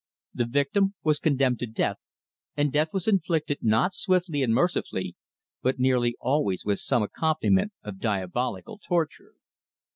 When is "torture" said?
8.79-9.35